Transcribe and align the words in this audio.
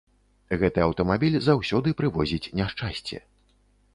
Гэты 0.61 0.79
аўтамабіль 0.85 1.37
заўсёды 1.49 1.93
прывозіць 2.01 2.51
няшчасце. 2.61 3.17